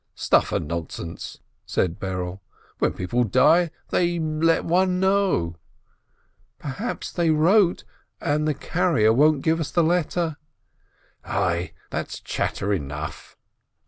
"Stuff 0.15 0.51
and 0.51 0.67
nonsense!" 0.67 1.37
said 1.63 1.99
Berele. 1.99 2.39
"When 2.79 2.93
people 2.93 3.23
die, 3.23 3.69
they 3.91 4.17
let 4.17 4.65
one 4.65 4.99
know 4.99 5.57
—""Perhaps 6.57 7.11
they 7.11 7.29
wrote, 7.29 7.83
and 8.19 8.47
the 8.47 8.55
carrier 8.55 9.13
won't 9.13 9.43
give 9.43 9.59
us 9.59 9.69
the 9.69 9.83
letter—" 9.83 10.37
"Ai, 11.23 11.73
that's 11.91 12.19
chatter 12.19 12.73
enough 12.73 13.37